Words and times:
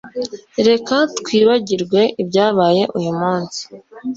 Reka 0.67 0.95
twibagirwe 1.19 2.01
ibyabaye 2.21 2.83
uyu 2.97 3.11
munsi 3.19 3.61